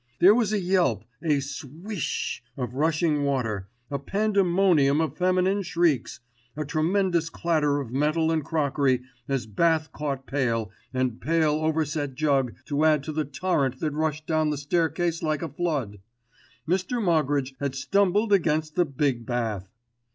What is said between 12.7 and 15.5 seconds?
add to the torrent that rushed down the staircase like a